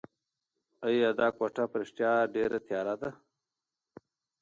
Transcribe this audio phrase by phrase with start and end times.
[0.87, 3.09] ایا دا کوټه په رښتیا ډېره تیاره ده؟